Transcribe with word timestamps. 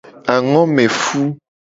Angomefu. 0.33 1.21